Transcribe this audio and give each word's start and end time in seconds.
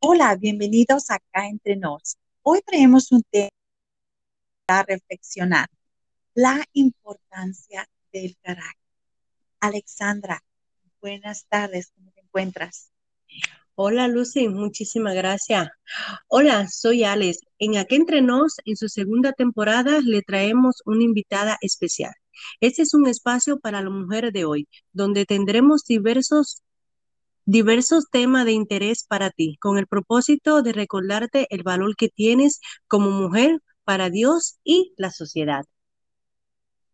Hola, 0.00 0.36
bienvenidos 0.36 1.10
acá 1.10 1.46
entre 1.48 1.76
nos. 1.76 2.16
Hoy 2.42 2.60
traemos 2.66 3.12
un 3.12 3.22
tema 3.30 3.48
para 4.66 4.82
reflexionar, 4.82 5.68
la 6.34 6.64
importancia 6.72 7.88
del 8.12 8.36
carácter. 8.42 8.74
Alexandra, 9.60 10.42
buenas 11.00 11.46
tardes, 11.48 11.92
¿cómo 11.94 12.10
te 12.12 12.22
encuentras? 12.22 12.90
Hola 13.76 14.08
Lucy, 14.08 14.48
muchísimas 14.48 15.14
gracias. 15.14 15.68
Hola, 16.28 16.68
soy 16.68 17.04
Alex. 17.04 17.38
En 17.58 17.76
Aquí 17.76 17.96
Entre 17.96 18.22
Nos, 18.22 18.56
en 18.64 18.76
su 18.76 18.88
segunda 18.88 19.32
temporada, 19.32 20.00
le 20.00 20.22
traemos 20.22 20.82
una 20.86 21.02
invitada 21.02 21.56
especial. 21.60 22.14
Este 22.60 22.82
es 22.82 22.94
un 22.94 23.06
espacio 23.06 23.58
para 23.58 23.82
las 23.82 23.92
mujeres 23.92 24.32
de 24.32 24.44
hoy, 24.44 24.68
donde 24.92 25.26
tendremos 25.26 25.84
diversos, 25.84 26.62
diversos 27.44 28.06
temas 28.10 28.44
de 28.44 28.52
interés 28.52 29.04
para 29.04 29.30
ti, 29.30 29.56
con 29.60 29.78
el 29.78 29.86
propósito 29.86 30.62
de 30.62 30.72
recordarte 30.72 31.46
el 31.50 31.62
valor 31.62 31.96
que 31.96 32.08
tienes 32.08 32.60
como 32.88 33.10
mujer 33.10 33.60
para 33.84 34.10
Dios 34.10 34.58
y 34.64 34.94
la 34.96 35.10
sociedad. 35.10 35.64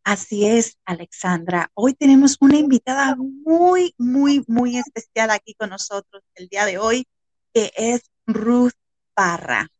Así 0.05 0.47
es, 0.47 0.79
Alexandra. 0.85 1.71
Hoy 1.75 1.95
tenemos 1.95 2.37
una 2.41 2.57
invitada 2.57 3.17
muy, 3.17 3.95
muy, 3.99 4.43
muy 4.49 4.77
especial 4.77 5.31
aquí 5.31 5.55
con 5.55 5.71
nosotros 5.71 6.23
el 6.35 6.49
día 6.49 6.65
de 6.65 6.79
hoy, 6.79 7.07
que 7.53 7.71
es 7.77 8.03
Ruth 8.27 8.73
Parra. 9.15 9.71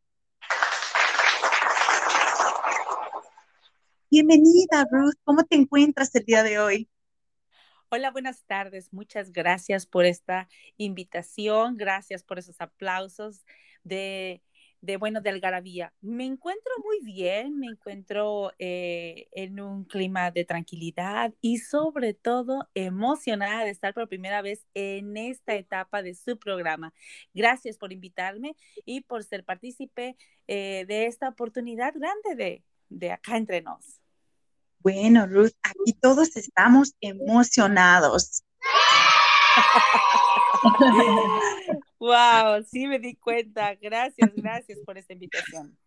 Bienvenida, 4.11 4.85
Ruth. 4.91 5.13
¿Cómo 5.23 5.45
te 5.45 5.55
encuentras 5.55 6.13
el 6.15 6.25
día 6.25 6.43
de 6.43 6.59
hoy? 6.59 6.89
Hola, 7.87 8.11
buenas 8.11 8.43
tardes. 8.43 8.91
Muchas 8.91 9.31
gracias 9.31 9.85
por 9.85 10.05
esta 10.05 10.49
invitación. 10.75 11.77
Gracias 11.77 12.21
por 12.21 12.37
esos 12.37 12.59
aplausos 12.59 13.45
de 13.85 14.41
bueno, 14.99 15.21
de 15.21 15.29
algarabía. 15.29 15.93
Me 16.01 16.25
encuentro 16.25 16.73
muy 16.83 16.99
bien, 17.05 17.57
me 17.57 17.67
encuentro 17.67 18.51
eh, 18.59 19.29
en 19.31 19.61
un 19.61 19.85
clima 19.85 20.29
de 20.31 20.43
tranquilidad 20.43 21.33
y 21.39 21.59
sobre 21.59 22.13
todo 22.13 22.67
emocionada 22.73 23.63
de 23.63 23.69
estar 23.69 23.93
por 23.93 24.09
primera 24.09 24.41
vez 24.41 24.65
en 24.73 25.15
esta 25.15 25.55
etapa 25.55 26.01
de 26.01 26.15
su 26.15 26.37
programa. 26.37 26.93
Gracias 27.33 27.77
por 27.77 27.93
invitarme 27.93 28.57
y 28.83 29.01
por 29.01 29.23
ser 29.23 29.45
partícipe 29.45 30.17
eh, 30.47 30.83
de 30.85 31.05
esta 31.05 31.29
oportunidad 31.29 31.93
grande 31.95 32.35
de, 32.35 32.63
de 32.91 33.11
acá 33.11 33.37
entre 33.37 33.61
nos. 33.61 33.99
Bueno, 34.79 35.25
Ruth, 35.27 35.53
aquí 35.61 35.93
todos 35.93 36.35
estamos 36.35 36.93
emocionados. 37.01 38.43
wow, 41.99 42.63
sí 42.69 42.87
me 42.87 42.99
di 42.99 43.15
cuenta. 43.15 43.75
Gracias, 43.75 44.31
gracias 44.35 44.79
por 44.85 44.97
esta 44.97 45.13
invitación. 45.13 45.77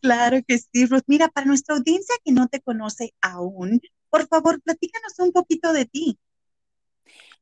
Claro 0.00 0.38
que 0.46 0.58
sí, 0.58 0.86
Ruth. 0.86 1.04
Mira, 1.06 1.28
para 1.28 1.46
nuestra 1.46 1.76
audiencia 1.76 2.14
que 2.24 2.32
no 2.32 2.48
te 2.48 2.60
conoce 2.60 3.14
aún, 3.20 3.80
por 4.10 4.26
favor, 4.28 4.60
platícanos 4.62 5.18
un 5.18 5.32
poquito 5.32 5.72
de 5.72 5.86
ti. 5.86 6.18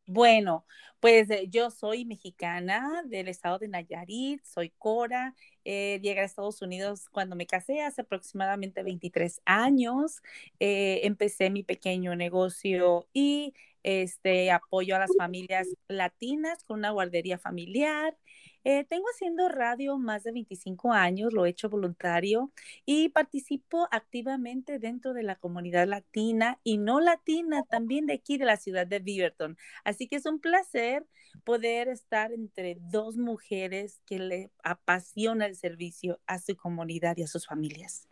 Bueno, 0.06 0.66
pues 1.00 1.30
eh, 1.30 1.46
yo 1.48 1.70
soy 1.70 2.04
mexicana 2.04 3.02
del 3.06 3.28
estado 3.28 3.58
de 3.58 3.68
Nayarit, 3.68 4.44
soy 4.44 4.70
Cora, 4.78 5.34
eh, 5.64 6.00
llegué 6.02 6.20
a 6.20 6.24
Estados 6.24 6.60
Unidos 6.60 7.08
cuando 7.10 7.36
me 7.36 7.46
casé 7.46 7.80
hace 7.82 8.02
aproximadamente 8.02 8.82
23 8.82 9.40
años, 9.44 10.20
eh, 10.60 11.00
empecé 11.04 11.50
mi 11.50 11.62
pequeño 11.62 12.16
negocio 12.16 13.08
y 13.12 13.54
este 13.84 14.50
apoyo 14.50 14.96
a 14.96 14.98
las 14.98 15.14
familias 15.16 15.68
latinas 15.88 16.64
con 16.64 16.78
una 16.80 16.90
guardería 16.90 17.38
familiar. 17.38 18.16
Eh, 18.64 18.84
tengo 18.84 19.06
haciendo 19.12 19.48
radio 19.48 19.98
más 19.98 20.22
de 20.22 20.30
25 20.30 20.92
años, 20.92 21.32
lo 21.32 21.44
he 21.44 21.50
hecho 21.50 21.68
voluntario 21.68 22.52
y 22.86 23.08
participo 23.08 23.88
activamente 23.90 24.78
dentro 24.78 25.14
de 25.14 25.24
la 25.24 25.34
comunidad 25.34 25.88
latina 25.88 26.60
y 26.62 26.78
no 26.78 27.00
latina, 27.00 27.64
también 27.68 28.06
de 28.06 28.14
aquí 28.14 28.38
de 28.38 28.44
la 28.44 28.56
ciudad 28.56 28.86
de 28.86 29.00
Beaverton. 29.00 29.56
Así 29.82 30.06
que 30.06 30.16
es 30.16 30.26
un 30.26 30.38
placer 30.38 31.04
poder 31.44 31.88
estar 31.88 32.32
entre 32.32 32.78
dos 32.80 33.16
mujeres 33.16 34.00
que 34.06 34.20
le 34.20 34.50
apasiona 34.62 35.46
el 35.46 35.56
servicio 35.56 36.20
a 36.26 36.38
su 36.38 36.56
comunidad 36.56 37.16
y 37.16 37.24
a 37.24 37.26
sus 37.26 37.46
familias. 37.46 38.06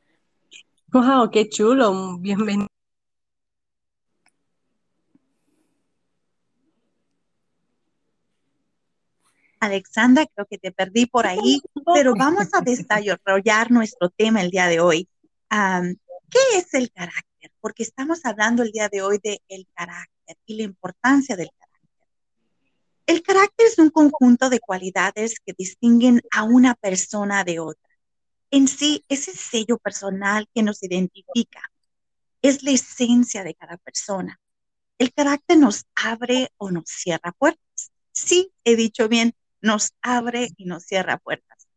¡Wow! 0.88 1.30
¡Qué 1.30 1.48
chulo! 1.48 2.18
Bienvenido. 2.18 2.66
Alexandra, 9.60 10.26
creo 10.26 10.46
que 10.46 10.58
te 10.58 10.72
perdí 10.72 11.06
por 11.06 11.26
ahí, 11.26 11.60
pero 11.94 12.14
vamos 12.16 12.48
a 12.54 12.62
desarrollar 12.62 13.70
nuestro 13.70 14.08
tema 14.08 14.40
el 14.40 14.50
día 14.50 14.66
de 14.66 14.80
hoy. 14.80 15.08
¿Qué 15.50 16.38
es 16.56 16.72
el 16.74 16.90
carácter? 16.90 17.52
Porque 17.60 17.82
estamos 17.82 18.24
hablando 18.24 18.62
el 18.62 18.72
día 18.72 18.88
de 18.88 19.02
hoy 19.02 19.20
de 19.22 19.42
el 19.48 19.66
carácter 19.74 20.36
y 20.46 20.56
la 20.56 20.62
importancia 20.62 21.36
del 21.36 21.50
carácter. 21.50 21.60
El 23.06 23.22
carácter 23.22 23.66
es 23.66 23.78
un 23.78 23.90
conjunto 23.90 24.48
de 24.48 24.60
cualidades 24.60 25.40
que 25.44 25.52
distinguen 25.56 26.22
a 26.32 26.44
una 26.44 26.74
persona 26.74 27.44
de 27.44 27.60
otra. 27.60 27.90
En 28.50 28.66
sí, 28.66 29.04
ese 29.08 29.32
sello 29.32 29.78
personal 29.78 30.48
que 30.54 30.62
nos 30.62 30.82
identifica 30.82 31.60
es 32.40 32.62
la 32.62 32.70
esencia 32.70 33.44
de 33.44 33.54
cada 33.54 33.76
persona. 33.76 34.40
El 34.98 35.12
carácter 35.12 35.58
nos 35.58 35.84
abre 35.94 36.50
o 36.56 36.70
nos 36.70 36.84
cierra 36.86 37.32
puertas. 37.32 37.90
Sí, 38.12 38.52
he 38.64 38.76
dicho 38.76 39.08
bien, 39.08 39.34
nos 39.60 39.92
abre 40.02 40.50
y 40.56 40.64
nos 40.64 40.84
cierra 40.84 41.18
puertas. 41.18 41.68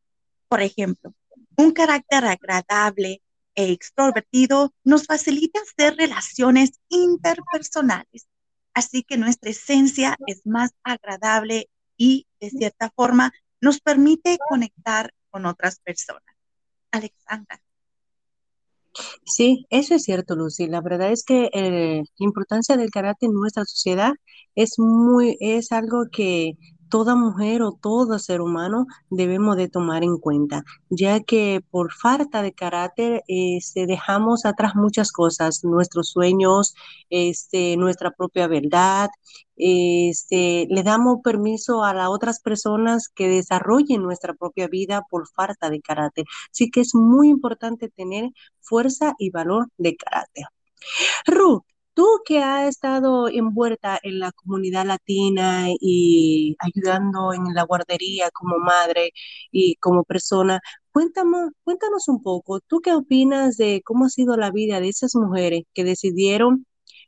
Por 0.48 0.62
ejemplo, 0.62 1.14
un 1.56 1.72
carácter 1.72 2.26
agradable 2.26 3.22
e 3.56 3.72
extrovertido 3.72 4.74
nos 4.84 5.06
facilita 5.06 5.60
hacer 5.62 5.96
relaciones 5.96 6.80
interpersonales. 6.90 8.28
Así 8.74 9.04
que 9.04 9.18
nuestra 9.18 9.52
esencia 9.52 10.18
es 10.26 10.42
más 10.46 10.72
agradable 10.84 11.70
y, 11.96 12.28
de 12.40 12.50
cierta 12.50 12.92
forma, 12.96 13.32
nos 13.62 13.80
permite 13.80 14.38
conectar 14.50 15.14
con 15.30 15.46
otras 15.46 15.80
personas. 15.80 16.24
Alexandra. 16.92 17.62
Sí, 19.26 19.66
eso 19.70 19.96
es 19.96 20.04
cierto, 20.04 20.36
Lucy. 20.36 20.68
La 20.68 20.82
verdad 20.82 21.12
es 21.12 21.24
que 21.24 21.50
eh, 21.54 22.04
la 22.18 22.26
importancia 22.26 22.78
del 22.78 22.92
carácter 22.92 23.30
en 23.30 23.36
nuestra 23.36 23.66
sociedad 23.66 24.14
es 24.56 24.78
muy, 24.78 25.38
es 25.40 25.72
algo 25.72 26.06
que 26.12 26.54
toda 26.94 27.16
mujer 27.16 27.64
o 27.64 27.72
todo 27.72 28.20
ser 28.20 28.40
humano 28.40 28.86
debemos 29.10 29.58
de 29.58 29.68
tomar 29.68 30.04
en 30.04 30.20
cuenta, 30.20 30.64
ya 30.92 31.22
que 31.22 31.64
por 31.72 31.92
falta 31.92 32.44
de 32.44 32.54
carácter 32.54 33.24
este, 33.28 33.88
dejamos 33.88 34.46
atrás 34.46 34.76
muchas 34.76 35.12
cosas, 35.12 35.64
nuestros 35.64 36.10
sueños, 36.10 36.76
este, 37.10 37.78
nuestra 37.78 38.12
propia 38.12 38.46
verdad, 38.48 39.10
este, 39.56 40.68
le 40.70 40.84
damos 40.84 41.22
permiso 41.24 41.84
a 41.84 41.96
las 41.96 42.10
otras 42.10 42.40
personas 42.40 43.10
que 43.10 43.28
desarrollen 43.28 44.04
nuestra 44.04 44.36
propia 44.36 44.68
vida 44.68 45.02
por 45.10 45.28
falta 45.28 45.72
de 45.72 45.82
carácter. 45.82 46.26
Así 46.52 46.70
que 46.70 46.82
es 46.82 46.94
muy 46.94 47.30
importante 47.30 47.90
tener 47.90 48.30
fuerza 48.62 49.16
y 49.18 49.32
valor 49.32 49.68
de 49.78 49.96
carácter. 49.96 50.46
Ruth, 51.26 51.64
Tú 51.94 52.08
que 52.26 52.40
has 52.40 52.68
estado 52.70 53.28
envuelta 53.28 54.00
en 54.02 54.20
la 54.20 54.32
comunidad 54.32 54.86
latina 54.86 55.68
y 55.80 56.56
ayudando 56.60 57.34
en 57.34 57.54
la 57.54 57.64
guardería 57.64 58.32
como 58.32 58.58
madre 58.58 59.12
y 59.52 59.76
como 59.76 60.04
persona, 60.04 60.60
cuéntanos, 60.92 61.52
cuéntanos 61.64 62.08
un 62.08 62.22
poco, 62.24 62.60
¿tú 62.62 62.82
qué 62.82 62.94
opinas 62.94 63.58
de 63.58 63.82
cómo 63.86 64.06
ha 64.06 64.10
sido 64.10 64.38
la 64.38 64.50
vida 64.52 64.80
de 64.80 64.90
esas 64.90 65.16
mujeres 65.16 65.64
que 65.74 65.84
decidieron 65.84 66.66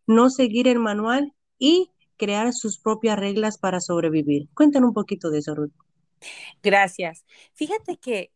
no 0.08 0.30
seguir 0.30 0.68
el 0.68 0.80
manual 0.80 1.34
y 1.58 1.92
crear 2.18 2.54
sus 2.54 2.80
propias 2.80 3.18
reglas 3.18 3.58
para 3.58 3.80
sobrevivir? 3.82 4.50
Cuéntanos 4.54 4.90
un 4.90 4.94
poquito 4.94 5.32
de 5.32 5.40
eso, 5.40 5.56
Ruth. 5.56 5.74
Gracias. 6.64 7.26
Fíjate 7.54 7.98
que 7.98 8.32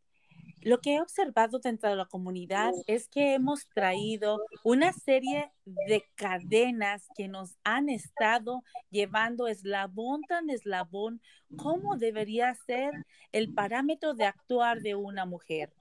lo 0.62 0.82
que 0.82 0.96
he 0.96 1.02
observado 1.02 1.60
dentro 1.60 1.90
de 1.90 1.96
la 1.96 2.06
comunidad 2.06 2.72
es 2.88 3.08
que 3.08 3.34
hemos 3.34 3.68
traído 3.70 4.40
una 4.64 4.94
serie 4.94 5.52
de 5.66 6.04
cadenas 6.16 7.08
que 7.16 7.28
nos 7.28 7.58
han 7.64 7.90
estado 7.90 8.64
llevando 8.90 9.48
eslabón 9.48 10.22
tras 10.28 10.44
eslabón 10.48 11.22
cómo 11.58 11.98
debería 11.98 12.54
ser 12.66 12.92
el 13.32 13.54
parámetro 13.54 14.14
de 14.14 14.26
actuar 14.26 14.82
de 14.82 14.96
una 14.96 15.26
mujer. 15.26 15.74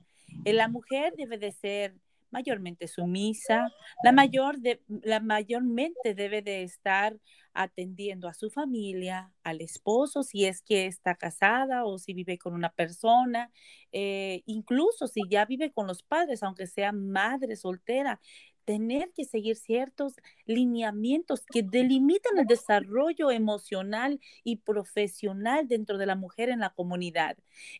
Eh, 0.44 0.52
la 0.52 0.68
mujer 0.68 1.14
debe 1.16 1.38
de 1.38 1.52
ser 1.52 1.94
mayormente 2.30 2.88
sumisa, 2.88 3.68
la 4.04 4.12
mayor 4.12 4.58
de, 4.58 4.82
la 4.88 5.20
mayormente 5.20 6.14
debe 6.14 6.42
de 6.42 6.62
estar 6.62 7.16
atendiendo 7.54 8.28
a 8.28 8.34
su 8.34 8.50
familia, 8.50 9.32
al 9.42 9.60
esposo, 9.60 10.22
si 10.22 10.44
es 10.44 10.62
que 10.62 10.86
está 10.86 11.16
casada 11.16 11.84
o 11.84 11.98
si 11.98 12.14
vive 12.14 12.38
con 12.38 12.54
una 12.54 12.70
persona, 12.70 13.50
eh, 13.90 14.42
incluso 14.46 15.08
si 15.08 15.22
ya 15.28 15.44
vive 15.44 15.72
con 15.72 15.86
los 15.86 16.02
padres, 16.02 16.42
aunque 16.42 16.66
sea 16.66 16.92
madre 16.92 17.56
soltera, 17.56 18.20
tener 18.68 19.10
que 19.14 19.24
seguir 19.24 19.56
ciertos 19.56 20.16
lineamientos 20.44 21.46
que 21.46 21.62
delimitan 21.62 22.38
el 22.38 22.46
desarrollo 22.46 23.30
emocional 23.30 24.20
y 24.44 24.56
profesional 24.56 25.66
dentro 25.66 25.96
de 25.96 26.04
la 26.04 26.16
mujer 26.16 26.50
en 26.50 26.60
la 26.60 26.68
comunidad. 26.68 27.38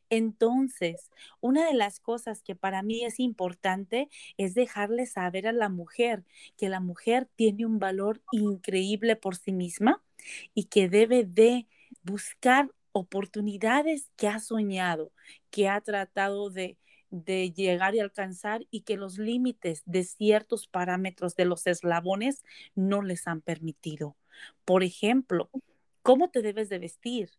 Entonces, 0.08 1.11
una 1.43 1.67
de 1.67 1.75
las 1.75 2.00
cosas 2.00 2.43
que 2.43 2.56
para 2.56 2.82
mí 2.82 3.05
es 3.05 3.20
importante 3.20 4.08
es 4.38 4.55
dejarle 4.55 5.05
saber 5.05 5.46
a 5.46 5.52
la 5.52 5.69
mujer 5.69 6.25
que 6.56 6.70
la 6.70 6.81
mujer 6.81 7.29
tiene 7.37 7.67
un 7.67 7.79
valor 7.79 8.23
increíble 8.32 9.14
por 9.14 9.37
sí 9.37 9.52
misma 9.52 10.02
y 10.55 10.64
que 10.64 10.88
debe 10.88 11.25
de 11.25 11.67
buscar 12.02 12.70
oportunidades 12.93 14.11
que 14.17 14.29
ha 14.29 14.40
soñado, 14.40 15.12
que 15.50 15.69
ha 15.69 15.82
tratado 15.82 16.49
de 16.49 16.79
de 17.11 17.53
llegar 17.53 17.95
y 17.95 18.01
alcanzar 18.01 18.67
y 18.71 18.83
que 18.83 18.97
los 18.97 19.19
límites 19.19 19.83
de 19.87 20.05
ciertos 20.05 20.67
parámetros 20.69 21.35
de 21.37 21.45
los 21.45 21.67
eslabones 21.67 22.45
no 22.75 23.03
les 23.03 23.27
han 23.27 23.41
permitido. 23.41 24.17
Por 24.65 24.83
ejemplo, 24.83 25.51
¿cómo 26.03 26.31
te 26.31 26.43
debes 26.43 26.69
de 26.69 26.79
vestir? 26.79 27.31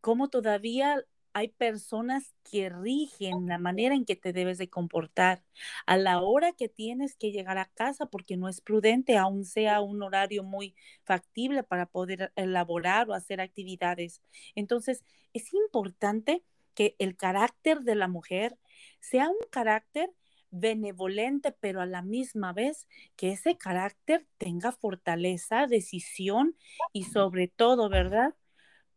¿Cómo 0.00 0.28
todavía 0.28 1.04
hay 1.34 1.48
personas 1.48 2.34
que 2.50 2.68
rigen 2.68 3.46
la 3.46 3.58
manera 3.58 3.94
en 3.94 4.04
que 4.04 4.16
te 4.16 4.32
debes 4.32 4.58
de 4.58 4.68
comportar 4.68 5.42
a 5.86 5.96
la 5.96 6.20
hora 6.20 6.52
que 6.52 6.68
tienes 6.68 7.16
que 7.16 7.32
llegar 7.32 7.58
a 7.58 7.70
casa 7.74 8.06
porque 8.06 8.36
no 8.36 8.48
es 8.48 8.60
prudente, 8.60 9.16
aun 9.16 9.44
sea 9.44 9.80
un 9.80 10.02
horario 10.02 10.42
muy 10.44 10.74
factible 11.04 11.62
para 11.62 11.86
poder 11.86 12.32
elaborar 12.36 13.08
o 13.08 13.14
hacer 13.14 13.40
actividades. 13.40 14.22
Entonces, 14.54 15.04
es 15.32 15.52
importante 15.54 16.44
que 16.74 16.96
el 16.98 17.16
carácter 17.16 17.80
de 17.82 17.94
la 17.94 18.08
mujer 18.08 18.58
sea 19.00 19.28
un 19.28 19.36
carácter 19.50 20.10
benevolente, 20.50 21.52
pero 21.52 21.80
a 21.80 21.86
la 21.86 22.02
misma 22.02 22.52
vez 22.52 22.86
que 23.16 23.32
ese 23.32 23.56
carácter 23.56 24.26
tenga 24.38 24.70
fortaleza, 24.72 25.66
decisión 25.66 26.56
y 26.92 27.04
sobre 27.04 27.48
todo, 27.48 27.88
¿verdad? 27.88 28.34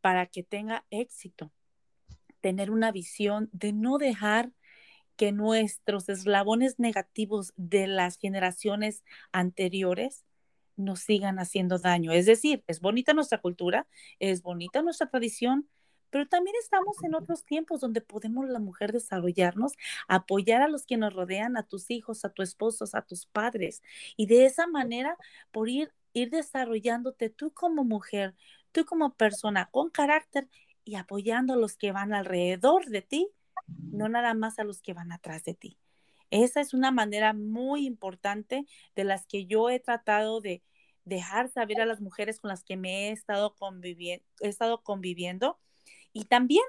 Para 0.01 0.25
que 0.27 0.43
tenga 0.43 0.85
éxito. 0.89 1.51
Tener 2.41 2.69
una 2.71 2.91
visión 2.91 3.49
de 3.53 3.73
no 3.73 3.97
dejar 3.97 4.51
que 5.15 5.31
nuestros 5.31 6.09
eslabones 6.09 6.77
negativos 6.77 7.53
de 7.55 7.87
las 7.87 8.17
generaciones 8.17 9.03
anteriores 9.31 10.25
nos 10.75 10.99
sigan 10.99 11.39
haciendo 11.39 11.79
daño. 11.79 12.11
Es 12.11 12.25
decir, 12.25 12.63
es 12.67 12.81
bonita 12.81 13.13
nuestra 13.13 13.39
cultura, 13.39 13.87
es 14.19 14.41
bonita 14.41 14.81
nuestra 14.81 15.09
tradición, 15.09 15.69
pero 16.15 16.29
también 16.29 16.55
estamos 16.61 17.03
en 17.03 17.13
otros 17.13 17.43
tiempos 17.43 17.81
donde 17.81 17.99
podemos 17.99 18.47
la 18.47 18.59
mujer 18.59 18.93
desarrollarnos, 18.93 19.73
apoyar 20.07 20.61
a 20.61 20.69
los 20.69 20.85
que 20.85 20.95
nos 20.95 21.13
rodean, 21.13 21.57
a 21.57 21.63
tus 21.63 21.91
hijos, 21.91 22.23
a 22.23 22.29
tu 22.29 22.41
esposo, 22.41 22.85
a 22.93 23.01
tus 23.01 23.25
padres, 23.25 23.83
y 24.15 24.25
de 24.25 24.45
esa 24.45 24.65
manera 24.65 25.17
por 25.51 25.67
ir, 25.67 25.91
ir 26.13 26.29
desarrollándote 26.29 27.29
tú 27.29 27.51
como 27.51 27.83
mujer, 27.83 28.33
tú 28.71 28.85
como 28.85 29.13
persona 29.13 29.67
con 29.69 29.89
carácter 29.89 30.47
y 30.85 30.95
apoyando 30.95 31.55
a 31.55 31.57
los 31.57 31.75
que 31.75 31.91
van 31.91 32.13
alrededor 32.13 32.85
de 32.85 33.01
ti, 33.01 33.27
no 33.67 34.07
nada 34.07 34.33
más 34.35 34.57
a 34.57 34.63
los 34.63 34.81
que 34.81 34.93
van 34.93 35.11
atrás 35.11 35.43
de 35.43 35.53
ti. 35.53 35.77
Esa 36.29 36.61
es 36.61 36.73
una 36.73 36.91
manera 36.91 37.33
muy 37.33 37.85
importante 37.85 38.65
de 38.95 39.03
las 39.03 39.25
que 39.25 39.47
yo 39.47 39.69
he 39.69 39.81
tratado 39.81 40.39
de 40.39 40.63
dejar 41.03 41.49
saber 41.49 41.81
a 41.81 41.85
las 41.85 41.99
mujeres 41.99 42.39
con 42.39 42.47
las 42.47 42.63
que 42.63 42.77
me 42.77 43.09
he 43.09 43.11
estado, 43.11 43.53
conviviendo, 43.57 44.25
he 44.39 44.47
estado 44.47 44.81
conviviendo 44.81 45.59
y 46.15 46.23
también 46.23 46.63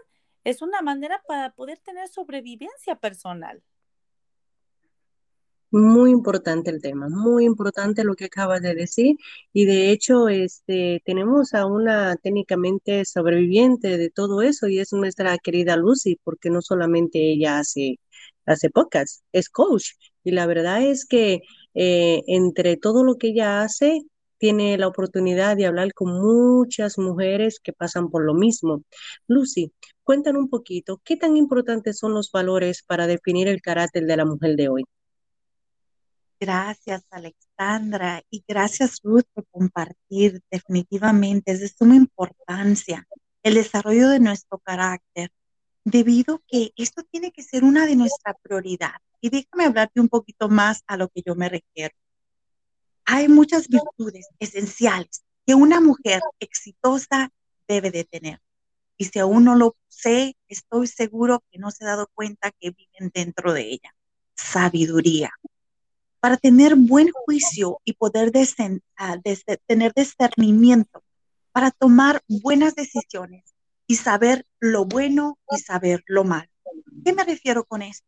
es 0.45 0.61
una 0.61 0.83
manera 0.83 1.23
para 1.27 1.53
poder 1.55 1.79
tener 1.79 2.09
sobrevivencia 2.09 2.97
personal. 2.97 3.63
Muy 5.71 6.11
importante 6.11 6.71
el 6.71 6.83
tema, 6.83 7.09
muy 7.09 7.45
importante 7.45 8.03
lo 8.03 8.15
que 8.17 8.25
acabas 8.27 8.61
de 8.63 8.75
decir. 8.75 9.17
Y 9.53 9.67
de 9.67 9.91
hecho, 9.91 10.29
este, 10.29 11.01
tenemos 11.05 11.55
a 11.55 11.67
una 11.67 12.17
técnicamente 12.17 13.05
sobreviviente 13.05 13.99
de 13.99 14.11
todo 14.11 14.43
eso 14.43 14.67
y 14.67 14.81
es 14.81 14.93
nuestra 14.93 15.39
querida 15.39 15.77
Lucy, 15.77 16.19
porque 16.25 16.51
no 16.51 16.61
solamente 16.61 17.19
ella 17.33 17.59
hace, 17.59 18.01
hace 18.47 18.71
podcast, 18.71 19.23
es 19.33 19.49
coach. 19.49 19.93
Y 20.25 20.33
la 20.33 20.47
verdad 20.47 20.83
es 20.83 21.07
que 21.07 21.43
eh, 21.75 22.23
entre 22.27 22.77
todo 22.77 23.05
lo 23.05 23.17
que 23.17 23.29
ella 23.29 23.63
hace, 23.63 24.03
tiene 24.39 24.77
la 24.79 24.89
oportunidad 24.89 25.57
de 25.57 25.67
hablar 25.67 25.93
con 25.95 26.13
muchas 26.13 26.99
mujeres 26.99 27.61
que 27.63 27.73
pasan 27.73 28.11
por 28.11 28.25
lo 28.25 28.35
mismo. 28.35 28.83
Lucy, 29.27 29.73
cuéntanos 30.03 30.43
un 30.43 30.49
poquito, 30.49 31.01
¿qué 31.05 31.17
tan 31.17 31.37
importantes 31.37 31.99
son 31.99 32.15
los 32.15 32.31
valores 32.31 32.83
para 32.83 33.07
definir 33.07 33.49
el 33.49 33.63
carácter 33.63 34.07
de 34.07 34.17
la 34.17 34.25
mujer 34.25 34.57
de 34.57 34.69
hoy? 34.69 34.85
Gracias, 36.39 37.07
Alexandra, 37.11 38.23
y 38.31 38.45
gracias, 38.47 39.01
Ruth, 39.03 39.25
por 39.33 39.47
compartir. 39.51 40.43
Definitivamente 40.51 41.53
es 41.53 41.61
de 41.61 41.69
suma 41.69 41.97
importancia 41.97 43.07
el 43.43 43.55
desarrollo 43.55 44.09
de 44.09 44.19
nuestro 44.19 44.59
carácter, 44.59 45.31
debido 45.85 46.43
que 46.49 46.73
esto 46.77 47.05
tiene 47.05 47.31
que 47.31 47.45
ser 47.45 47.63
una 47.63 47.87
de 47.87 47.95
nuestras 47.95 48.35
prioridades. 48.43 49.01
Y 49.21 49.31
déjame 49.31 49.65
hablarte 49.67 50.01
un 50.01 50.09
poquito 50.09 50.49
más 50.49 50.83
a 50.89 50.97
lo 50.97 51.09
que 51.09 51.23
yo 51.25 51.37
me 51.37 51.49
refiero 51.49 51.95
hay 53.07 53.29
muchas 53.29 53.69
virtudes 53.69 54.27
esenciales 54.41 55.25
que 55.47 55.55
una 55.55 55.81
mujer 55.81 56.21
exitosa 56.41 57.31
debe 57.69 57.91
de 57.91 58.05
tener. 58.05 58.41
Y 58.99 59.05
si 59.07 59.19
aún 59.21 59.45
no 59.45 59.55
lo 59.55 59.77
sé, 59.89 60.37
estoy 60.49 60.89
seguro 60.89 61.43
que 61.51 61.59
no 61.59 61.71
se 61.71 61.85
ha 61.85 61.89
dado 61.89 62.09
cuenta 62.15 62.51
que 62.51 62.71
viven 62.71 63.11
dentro 63.15 63.53
de 63.53 63.63
ella. 63.71 63.95
Sabiduría. 64.35 65.31
Para 66.21 66.37
tener 66.37 66.75
buen 66.75 67.11
juicio 67.13 67.81
y 67.85 67.93
poder 67.93 68.33
ah, 68.97 69.17
tener 69.67 69.93
discernimiento, 69.95 71.05
para 71.53 71.71
tomar 71.71 72.23
buenas 72.27 72.75
decisiones 72.75 73.45
y 73.87 73.97
saber 73.97 74.45
lo 74.59 74.85
bueno 74.85 75.39
y 75.51 75.59
saber 75.59 76.03
lo 76.07 76.25
malo. 76.25 76.51
¿Qué 77.05 77.13
me 77.13 77.23
refiero 77.23 77.65
con 77.65 77.83
esto? 77.83 78.07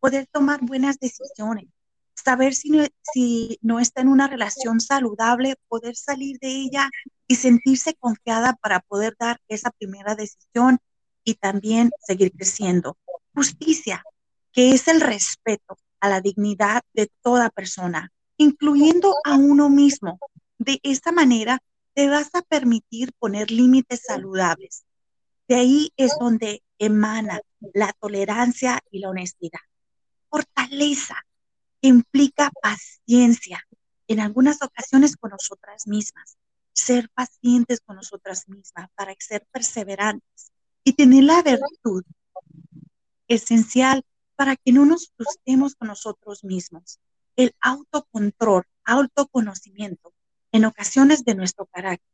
Poder 0.00 0.26
tomar 0.30 0.60
buenas 0.60 0.98
decisiones, 0.98 1.68
saber 2.16 2.54
si 2.54 2.70
no, 2.70 2.84
si 3.12 3.58
no 3.62 3.78
está 3.78 4.00
en 4.00 4.08
una 4.08 4.26
relación 4.26 4.80
saludable, 4.80 5.56
poder 5.68 5.96
salir 5.96 6.38
de 6.40 6.48
ella 6.48 6.90
y 7.26 7.36
sentirse 7.36 7.94
confiada 7.94 8.54
para 8.54 8.80
poder 8.80 9.16
dar 9.18 9.40
esa 9.48 9.70
primera 9.70 10.14
decisión 10.14 10.78
y 11.24 11.34
también 11.34 11.90
seguir 12.06 12.32
creciendo. 12.32 12.96
Justicia, 13.34 14.02
que 14.52 14.72
es 14.72 14.88
el 14.88 15.00
respeto 15.00 15.78
a 16.00 16.08
la 16.08 16.20
dignidad 16.20 16.82
de 16.94 17.10
toda 17.20 17.50
persona, 17.50 18.12
incluyendo 18.38 19.14
a 19.24 19.36
uno 19.36 19.68
mismo. 19.68 20.18
De 20.58 20.80
esta 20.82 21.12
manera 21.12 21.60
te 21.94 22.08
vas 22.08 22.30
a 22.34 22.42
permitir 22.42 23.12
poner 23.18 23.50
límites 23.50 24.02
saludables. 24.06 24.84
De 25.48 25.56
ahí 25.56 25.92
es 25.96 26.16
donde 26.18 26.62
emana 26.78 27.40
la 27.74 27.92
tolerancia 27.92 28.80
y 28.90 29.00
la 29.00 29.10
honestidad. 29.10 29.60
Fortaleza, 30.28 31.16
implica 31.86 32.50
paciencia, 32.62 33.62
en 34.08 34.20
algunas 34.20 34.62
ocasiones 34.62 35.16
con 35.16 35.30
nosotras 35.30 35.86
mismas, 35.86 36.36
ser 36.72 37.08
pacientes 37.10 37.80
con 37.80 37.96
nosotras 37.96 38.48
mismas 38.48 38.90
para 38.94 39.14
ser 39.18 39.46
perseverantes 39.50 40.52
y 40.84 40.92
tener 40.92 41.24
la 41.24 41.42
virtud 41.42 42.04
esencial 43.28 44.04
para 44.36 44.56
que 44.56 44.72
no 44.72 44.84
nos 44.84 45.12
frustremos 45.16 45.74
con 45.74 45.88
nosotros 45.88 46.44
mismos. 46.44 47.00
El 47.34 47.54
autocontrol, 47.60 48.64
autoconocimiento, 48.84 50.14
en 50.52 50.64
ocasiones 50.64 51.24
de 51.24 51.34
nuestro 51.34 51.66
carácter. 51.66 52.08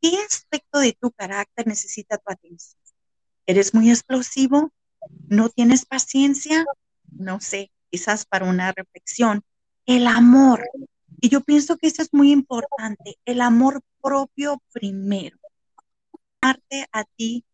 ¿Qué 0.00 0.18
aspecto 0.18 0.80
de 0.80 0.92
tu 0.92 1.10
carácter 1.12 1.66
necesita 1.66 2.18
tu 2.18 2.30
atención? 2.30 2.80
¿Eres 3.46 3.74
muy 3.74 3.90
explosivo? 3.90 4.72
¿No 5.28 5.48
tienes 5.48 5.86
paciencia? 5.86 6.64
No 7.10 7.40
sé, 7.40 7.70
quizás 7.94 8.26
para 8.26 8.46
una 8.46 8.72
reflexión, 8.72 9.44
el 9.86 10.08
amor. 10.08 10.68
Y 11.20 11.28
yo 11.28 11.42
pienso 11.42 11.76
que 11.76 11.86
eso 11.86 12.02
es 12.02 12.12
muy 12.12 12.32
importante, 12.32 13.18
el 13.24 13.40
amor 13.40 13.82
propio 14.02 14.60
primero. 14.72 15.38
Amarte 16.40 16.88
a 16.90 17.04
ti 17.04 17.44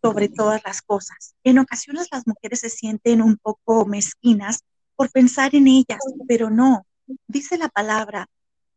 sobre 0.00 0.30
todas 0.30 0.62
las 0.64 0.80
cosas. 0.80 1.34
En 1.44 1.58
ocasiones 1.58 2.08
las 2.10 2.26
mujeres 2.26 2.60
se 2.60 2.70
sienten 2.70 3.20
un 3.20 3.36
poco 3.36 3.84
mezquinas 3.84 4.60
por 4.96 5.10
pensar 5.10 5.54
en 5.54 5.68
ellas, 5.68 6.00
pero 6.26 6.48
no. 6.48 6.86
Dice 7.28 7.58
la 7.58 7.68
palabra, 7.68 8.26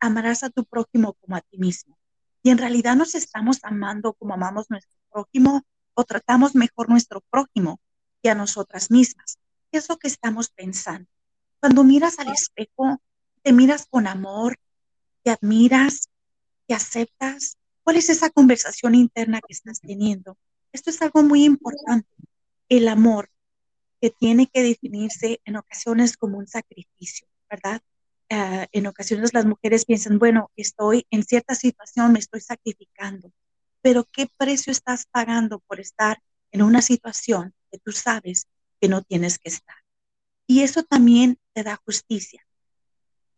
amarás 0.01 0.43
a 0.43 0.49
tu 0.49 0.65
prójimo 0.65 1.13
como 1.21 1.37
a 1.37 1.41
ti 1.41 1.57
mismo. 1.57 1.97
Y 2.43 2.49
en 2.49 2.57
realidad 2.57 2.97
nos 2.97 3.15
estamos 3.15 3.59
amando 3.63 4.11
como 4.11 4.33
amamos 4.33 4.69
nuestro 4.69 4.99
prójimo 5.09 5.61
o 5.93 6.03
tratamos 6.03 6.53
mejor 6.53 6.89
nuestro 6.89 7.21
prójimo 7.29 7.79
que 8.21 8.29
a 8.29 8.35
nosotras 8.35 8.91
mismas. 8.91 9.39
¿Qué 9.71 9.77
es 9.77 9.89
lo 9.89 9.97
que 9.97 10.07
estamos 10.07 10.49
pensando? 10.49 11.09
Cuando 11.59 11.83
miras 11.83 12.19
al 12.19 12.31
espejo, 12.31 13.01
te 13.43 13.53
miras 13.53 13.85
con 13.89 14.07
amor, 14.07 14.57
te 15.23 15.31
admiras, 15.31 16.09
te 16.67 16.73
aceptas. 16.73 17.57
¿Cuál 17.83 17.97
es 17.97 18.09
esa 18.09 18.29
conversación 18.29 18.95
interna 18.95 19.41
que 19.41 19.53
estás 19.53 19.79
teniendo? 19.81 20.37
Esto 20.71 20.89
es 20.89 21.01
algo 21.01 21.23
muy 21.23 21.43
importante. 21.43 22.09
El 22.69 22.87
amor 22.87 23.29
que 24.01 24.09
tiene 24.09 24.47
que 24.47 24.63
definirse 24.63 25.41
en 25.45 25.57
ocasiones 25.57 26.15
como 26.15 26.37
un 26.37 26.47
sacrificio, 26.47 27.27
¿verdad? 27.49 27.81
eh, 28.29 28.67
en 28.71 28.87
ocasiones 28.87 29.33
las 29.33 29.45
mujeres 29.45 29.85
piensan, 29.85 30.19
bueno, 30.19 30.51
estoy 30.55 31.05
en 31.09 31.23
cierta 31.23 31.55
situación, 31.55 32.13
me 32.13 32.19
estoy 32.19 32.41
sacrificando, 32.41 33.31
pero 33.81 34.05
¿qué 34.05 34.27
precio 34.37 34.71
estás 34.71 35.05
pagando 35.11 35.59
por 35.59 35.79
estar 35.79 36.21
en 36.51 36.61
una 36.61 36.81
situación 36.81 37.53
que 37.71 37.79
tú 37.79 37.91
sabes 37.91 38.47
que 38.79 38.87
no 38.87 39.01
tienes 39.01 39.39
que 39.39 39.49
estar? 39.49 39.75
Y 40.47 40.61
eso 40.61 40.83
también 40.83 41.37
te 41.53 41.63
da 41.63 41.75
justicia. 41.85 42.45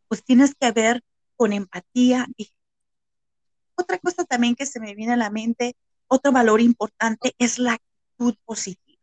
Pues 0.07 0.23
tienes 0.23 0.55
que 0.55 0.71
ver 0.71 1.03
con 1.35 1.53
empatía 1.53 2.27
y 2.37 2.49
otra 3.75 3.97
cosa 3.97 4.23
también 4.25 4.55
que 4.55 4.65
se 4.65 4.79
me 4.79 4.95
viene 4.95 5.13
a 5.13 5.17
la 5.17 5.29
mente, 5.29 5.75
otro 6.07 6.31
valor 6.31 6.61
importante 6.61 7.33
es 7.39 7.57
la 7.57 7.73
actitud 7.73 8.35
positiva. 8.45 9.01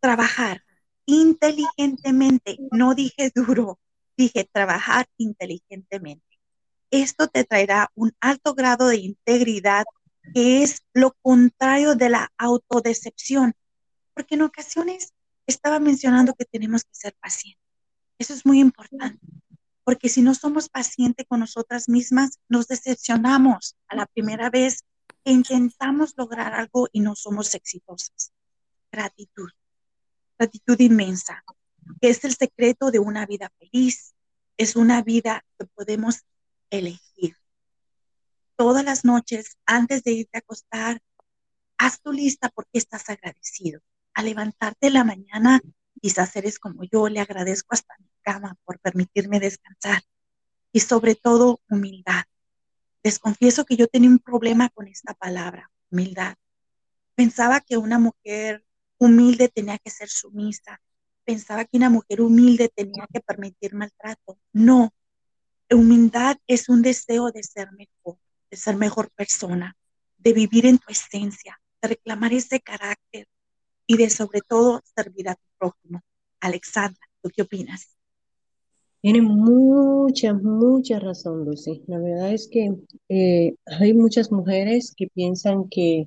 Trabajar 0.00 0.62
inteligentemente, 1.06 2.58
no 2.70 2.94
dije 2.94 3.32
duro, 3.34 3.80
dije 4.16 4.48
trabajar 4.52 5.06
inteligentemente. 5.16 6.24
Esto 6.90 7.28
te 7.28 7.44
traerá 7.44 7.90
un 7.94 8.12
alto 8.20 8.54
grado 8.54 8.88
de 8.88 8.96
integridad, 8.96 9.84
que 10.34 10.62
es 10.62 10.82
lo 10.92 11.16
contrario 11.22 11.94
de 11.94 12.10
la 12.10 12.32
autodecepción, 12.38 13.54
porque 14.14 14.36
en 14.36 14.42
ocasiones 14.42 15.12
estaba 15.50 15.78
mencionando 15.78 16.34
que 16.34 16.44
tenemos 16.44 16.84
que 16.84 16.94
ser 16.94 17.14
pacientes. 17.20 17.64
Eso 18.18 18.34
es 18.34 18.44
muy 18.44 18.60
importante, 18.60 19.18
porque 19.84 20.08
si 20.08 20.22
no 20.22 20.34
somos 20.34 20.68
pacientes 20.68 21.26
con 21.28 21.40
nosotras 21.40 21.88
mismas, 21.88 22.38
nos 22.48 22.68
decepcionamos 22.68 23.76
a 23.88 23.96
la 23.96 24.06
primera 24.06 24.50
vez 24.50 24.84
que 25.24 25.32
intentamos 25.32 26.14
lograr 26.16 26.54
algo 26.54 26.88
y 26.92 27.00
no 27.00 27.14
somos 27.14 27.54
exitosas. 27.54 28.32
Gratitud, 28.90 29.50
gratitud 30.38 30.78
inmensa 30.80 31.44
que 32.00 32.10
es 32.10 32.24
el 32.24 32.34
secreto 32.34 32.90
de 32.90 32.98
una 32.98 33.26
vida 33.26 33.50
feliz. 33.58 34.14
Es 34.56 34.76
una 34.76 35.02
vida 35.02 35.44
que 35.58 35.66
podemos 35.66 36.24
elegir. 36.70 37.36
Todas 38.56 38.84
las 38.84 39.04
noches, 39.04 39.56
antes 39.64 40.04
de 40.04 40.12
irte 40.12 40.38
a 40.38 40.40
acostar, 40.40 41.00
haz 41.78 42.00
tu 42.00 42.12
lista 42.12 42.50
porque 42.50 42.78
estás 42.78 43.08
agradecido. 43.08 43.80
A 44.14 44.22
levantarte 44.22 44.88
en 44.88 44.94
la 44.94 45.04
mañana, 45.04 45.60
quizás 46.00 46.34
eres 46.36 46.58
como 46.58 46.84
yo, 46.84 47.08
le 47.08 47.20
agradezco 47.20 47.74
hasta 47.74 47.94
mi 47.98 48.10
cama 48.22 48.56
por 48.64 48.78
permitirme 48.80 49.40
descansar. 49.40 50.02
Y 50.72 50.80
sobre 50.80 51.14
todo, 51.14 51.60
humildad. 51.68 52.24
Les 53.02 53.18
confieso 53.18 53.64
que 53.64 53.76
yo 53.76 53.86
tenía 53.86 54.10
un 54.10 54.18
problema 54.18 54.68
con 54.68 54.88
esta 54.88 55.14
palabra, 55.14 55.70
humildad. 55.90 56.34
Pensaba 57.14 57.60
que 57.60 57.76
una 57.76 57.98
mujer 57.98 58.64
humilde 58.98 59.48
tenía 59.48 59.78
que 59.78 59.90
ser 59.90 60.08
sumisa, 60.08 60.80
pensaba 61.24 61.64
que 61.64 61.76
una 61.76 61.90
mujer 61.90 62.20
humilde 62.20 62.68
tenía 62.68 63.06
que 63.12 63.20
permitir 63.20 63.74
maltrato. 63.74 64.38
No, 64.52 64.92
humildad 65.70 66.36
es 66.46 66.68
un 66.68 66.82
deseo 66.82 67.30
de 67.30 67.42
ser 67.42 67.72
mejor, 67.72 68.18
de 68.50 68.56
ser 68.56 68.76
mejor 68.76 69.10
persona, 69.12 69.76
de 70.18 70.32
vivir 70.32 70.66
en 70.66 70.78
tu 70.78 70.90
esencia, 70.90 71.60
de 71.80 71.88
reclamar 71.88 72.32
ese 72.32 72.60
carácter 72.60 73.26
y 73.90 73.96
de 73.96 74.08
sobre 74.08 74.40
todo 74.40 74.80
servir 74.94 75.28
a 75.28 75.34
tu 75.34 75.42
prójimo. 75.58 76.00
Alexandra, 76.38 77.00
¿tú 77.20 77.28
qué 77.34 77.42
opinas? 77.42 77.96
Tiene 79.00 79.20
mucha, 79.20 80.32
mucha 80.32 81.00
razón, 81.00 81.44
Lucy. 81.44 81.82
La 81.88 81.98
verdad 81.98 82.32
es 82.32 82.46
que 82.46 82.72
eh, 83.08 83.56
hay 83.80 83.94
muchas 83.94 84.30
mujeres 84.30 84.94
que 84.96 85.08
piensan 85.08 85.68
que 85.68 86.06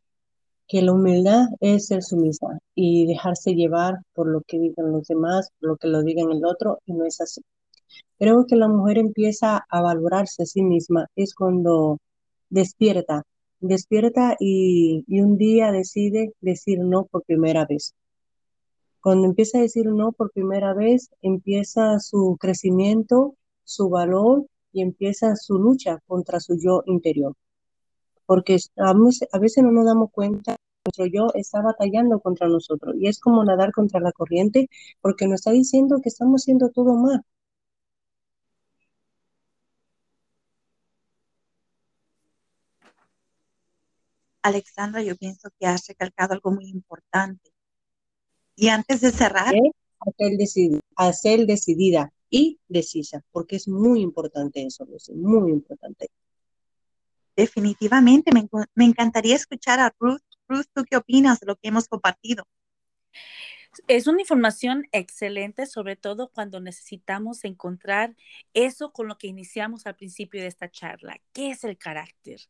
que 0.65 0.81
la 0.81 0.93
humildad 0.93 1.49
es 1.59 1.87
ser 1.87 2.01
sumisa 2.03 2.47
y 2.73 3.05
dejarse 3.05 3.53
llevar 3.53 3.95
por 4.13 4.27
lo 4.27 4.41
que 4.47 4.57
digan 4.59 4.93
los 4.93 5.05
demás, 5.07 5.49
por 5.59 5.71
lo 5.71 5.75
que 5.75 5.89
lo 5.89 6.03
digan 6.03 6.31
el 6.31 6.45
otro, 6.45 6.79
y 6.85 6.93
no 6.93 7.03
es 7.03 7.19
así. 7.19 7.41
Creo 8.17 8.45
que 8.47 8.55
la 8.55 8.69
mujer 8.69 8.97
empieza 8.97 9.65
a 9.69 9.81
valorarse 9.81 10.43
a 10.43 10.45
sí 10.45 10.63
misma, 10.63 11.07
es 11.17 11.35
cuando 11.35 11.99
despierta, 12.49 13.23
despierta 13.67 14.36
y, 14.39 15.05
un 15.22 15.38
día 15.38 15.72
decide 15.72 16.34
decir 16.41 16.79
no 16.79 17.05
por 17.05 17.24
primera 17.24 17.65
vez. 17.65 17.96
Cuando 19.01 19.25
empieza 19.27 19.58
a 19.58 19.62
decir 19.62 19.88
no 19.88 20.12
por 20.12 20.32
primera 20.32 20.74
vez, 20.74 21.10
empieza 21.22 22.00
su 22.00 22.38
crecimiento, 22.39 23.36
su 23.63 23.89
valor 23.89 24.46
y 24.72 24.82
empieza 24.82 25.36
su 25.36 25.58
lucha 25.60 26.00
contra 26.08 26.39
su 26.39 26.58
yo 26.58 26.84
interior 26.86 27.36
porque 28.25 28.58
a 28.77 29.39
veces 29.39 29.63
no 29.63 29.72
nos 29.72 29.86
damos 29.86 30.10
cuenta 30.12 30.55
nuestro 30.86 31.05
yo 31.05 31.27
está 31.34 31.62
batallando 31.62 32.20
contra 32.20 32.48
nosotros 32.48 32.96
y 33.00 33.08
es 33.08 33.20
como 33.20 33.43
nadar 33.43 33.72
contra 33.72 34.00
la 34.00 34.12
corriente 34.12 34.70
porque 35.01 35.27
nos 35.27 35.41
está 35.41 35.51
diciendo 35.51 36.00
que 36.01 36.10
estamos 36.10 36.41
haciendo 36.41 36.70
todo 36.70 36.96
mal. 36.96 37.22
Alexandra, 44.43 45.01
yo 45.01 45.15
pienso 45.15 45.50
que 45.59 45.65
has 45.65 45.88
recalcado 45.88 46.33
algo 46.33 46.51
muy 46.51 46.69
importante. 46.69 47.51
Y 48.55 48.67
antes 48.67 49.01
de 49.01 49.12
cerrar... 49.12 49.53
Hacer, 50.97 51.45
decidida 51.45 52.12
y 52.29 52.59
decisa, 52.67 53.23
porque 53.31 53.55
es 53.55 53.69
muy 53.69 54.01
importante 54.01 54.65
eso, 54.65 54.85
muy 55.15 55.51
importante. 55.51 56.09
Definitivamente, 57.38 58.31
me, 58.33 58.47
me 58.75 58.83
encantaría 58.83 59.35
escuchar 59.35 59.79
a 59.79 59.95
Ruth. 59.97 60.19
Ruth, 60.50 60.65
¿tú 60.73 60.83
qué 60.83 60.97
opinas 60.97 61.39
de 61.39 61.47
lo 61.47 61.55
que 61.55 61.69
hemos 61.69 61.88
compartido? 61.88 62.43
Es 63.88 64.07
una 64.07 64.21
información 64.21 64.88
excelente, 64.91 65.65
sobre 65.65 65.95
todo 65.95 66.29
cuando 66.29 66.59
necesitamos 66.59 67.43
encontrar 67.43 68.15
eso 68.53 68.93
con 68.93 69.07
lo 69.07 69.17
que 69.17 69.27
iniciamos 69.27 69.88
al 69.88 69.95
principio 69.95 70.41
de 70.41 70.47
esta 70.47 70.69
charla. 70.69 71.19
¿Qué 71.31 71.51
es 71.51 71.63
el 71.63 71.77
carácter? 71.77 72.41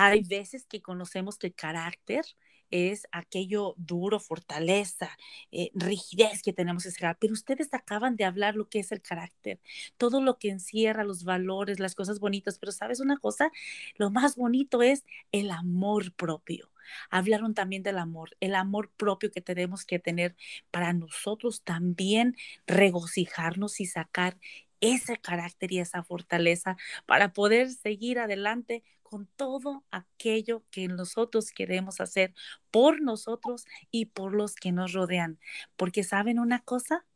Hay 0.00 0.22
veces 0.22 0.64
que 0.66 0.80
conocemos 0.80 1.38
que 1.38 1.52
carácter 1.52 2.24
es 2.70 3.08
aquello 3.10 3.74
duro, 3.78 4.20
fortaleza, 4.20 5.10
eh, 5.50 5.70
rigidez 5.74 6.40
que 6.42 6.52
tenemos 6.52 6.84
que 6.84 6.92
sacar. 6.92 7.18
Pero 7.20 7.32
ustedes 7.32 7.74
acaban 7.74 8.14
de 8.14 8.24
hablar 8.24 8.54
lo 8.54 8.68
que 8.68 8.78
es 8.78 8.92
el 8.92 9.02
carácter, 9.02 9.58
todo 9.96 10.20
lo 10.20 10.38
que 10.38 10.50
encierra 10.50 11.02
los 11.02 11.24
valores, 11.24 11.80
las 11.80 11.96
cosas 11.96 12.20
bonitas. 12.20 12.60
Pero 12.60 12.70
sabes 12.70 13.00
una 13.00 13.16
cosa, 13.16 13.50
lo 13.96 14.10
más 14.10 14.36
bonito 14.36 14.82
es 14.82 15.04
el 15.32 15.50
amor 15.50 16.12
propio. 16.14 16.70
Hablaron 17.10 17.54
también 17.54 17.82
del 17.82 17.98
amor, 17.98 18.30
el 18.40 18.54
amor 18.54 18.90
propio 18.96 19.32
que 19.32 19.40
tenemos 19.40 19.84
que 19.84 19.98
tener 19.98 20.36
para 20.70 20.92
nosotros 20.92 21.62
también 21.62 22.36
regocijarnos 22.66 23.80
y 23.80 23.86
sacar 23.86 24.38
ese 24.80 25.16
carácter 25.16 25.72
y 25.72 25.80
esa 25.80 26.02
fortaleza 26.02 26.76
para 27.06 27.32
poder 27.32 27.70
seguir 27.70 28.18
adelante 28.18 28.82
con 29.02 29.26
todo 29.36 29.84
aquello 29.90 30.64
que 30.70 30.86
nosotros 30.86 31.50
queremos 31.50 32.00
hacer 32.00 32.34
por 32.70 33.00
nosotros 33.00 33.64
y 33.90 34.06
por 34.06 34.34
los 34.34 34.54
que 34.54 34.70
nos 34.70 34.92
rodean. 34.92 35.38
Porque 35.76 36.04
saben 36.04 36.38
una 36.38 36.60
cosa, 36.60 37.06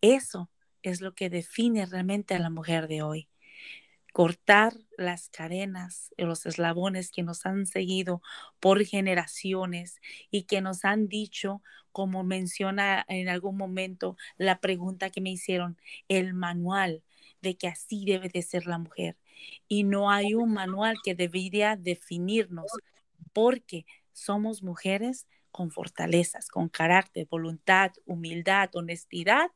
eso 0.00 0.50
es 0.82 1.00
lo 1.00 1.14
que 1.14 1.30
define 1.30 1.86
realmente 1.86 2.34
a 2.34 2.38
la 2.40 2.50
mujer 2.50 2.88
de 2.88 3.02
hoy. 3.02 3.28
Cortar 4.16 4.72
las 4.96 5.28
cadenas, 5.28 6.10
los 6.16 6.46
eslabones 6.46 7.10
que 7.10 7.22
nos 7.22 7.44
han 7.44 7.66
seguido 7.66 8.22
por 8.60 8.82
generaciones 8.82 10.00
y 10.30 10.44
que 10.44 10.62
nos 10.62 10.86
han 10.86 11.06
dicho, 11.06 11.60
como 11.92 12.24
menciona 12.24 13.04
en 13.08 13.28
algún 13.28 13.58
momento 13.58 14.16
la 14.38 14.58
pregunta 14.60 15.10
que 15.10 15.20
me 15.20 15.28
hicieron, 15.28 15.76
el 16.08 16.32
manual 16.32 17.02
de 17.42 17.58
que 17.58 17.68
así 17.68 18.06
debe 18.06 18.30
de 18.30 18.40
ser 18.40 18.64
la 18.64 18.78
mujer 18.78 19.18
y 19.68 19.84
no 19.84 20.10
hay 20.10 20.32
un 20.32 20.54
manual 20.54 20.96
que 21.04 21.14
debería 21.14 21.76
definirnos 21.76 22.72
porque 23.34 23.84
somos 24.14 24.62
mujeres 24.62 25.26
con 25.50 25.70
fortalezas, 25.70 26.48
con 26.48 26.70
carácter, 26.70 27.26
voluntad, 27.30 27.92
humildad, 28.06 28.70
honestidad 28.72 29.50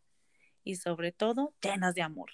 y 0.64 0.74
sobre 0.74 1.12
todo 1.12 1.54
llenas 1.62 1.94
de 1.94 2.02
amor. 2.02 2.28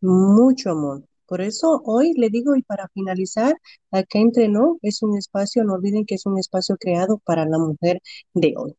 Mucho 0.00 0.72
amor. 0.72 1.04
Por 1.26 1.40
eso 1.40 1.82
hoy 1.84 2.12
le 2.14 2.30
digo 2.30 2.56
y 2.56 2.62
para 2.62 2.88
finalizar, 2.88 3.54
acá 3.90 4.18
entrenó 4.18 4.78
es 4.82 5.02
un 5.02 5.16
espacio, 5.16 5.64
no 5.64 5.74
olviden 5.74 6.06
que 6.06 6.16
es 6.16 6.26
un 6.26 6.38
espacio 6.38 6.76
creado 6.76 7.18
para 7.24 7.44
la 7.46 7.58
mujer 7.58 8.00
de 8.34 8.54
hoy. 8.56 8.76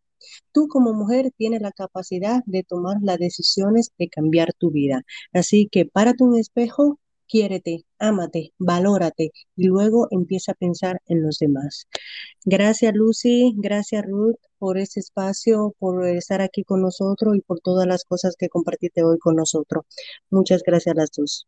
Tú 0.51 0.67
como 0.67 0.93
mujer 0.93 1.31
tienes 1.37 1.61
la 1.61 1.71
capacidad 1.71 2.43
de 2.45 2.63
tomar 2.63 2.97
las 3.01 3.19
decisiones 3.19 3.91
de 3.97 4.09
cambiar 4.09 4.53
tu 4.53 4.71
vida. 4.71 5.03
Así 5.33 5.67
que 5.71 5.85
párate 5.85 6.23
un 6.23 6.37
espejo 6.37 6.99
quiérete, 7.27 7.85
ámate, 7.99 8.53
valórate 8.57 9.31
y 9.55 9.67
luego 9.67 10.07
empieza 10.11 10.53
a 10.53 10.55
pensar 10.55 11.01
en 11.07 11.23
los 11.23 11.37
demás. 11.39 11.87
Gracias 12.45 12.93
Lucy, 12.95 13.53
gracias 13.57 14.05
Ruth 14.05 14.37
por 14.59 14.77
este 14.77 14.99
espacio, 15.01 15.75
por 15.79 16.05
estar 16.07 16.41
aquí 16.41 16.63
con 16.63 16.81
nosotros 16.81 17.35
y 17.35 17.41
por 17.41 17.59
todas 17.59 17.87
las 17.87 18.03
cosas 18.05 18.35
que 18.37 18.49
compartiste 18.49 19.03
hoy 19.03 19.19
con 19.19 19.35
nosotros. 19.35 19.85
Muchas 20.29 20.63
gracias 20.63 20.95
a 20.95 20.99
las 20.99 21.11
dos. 21.11 21.47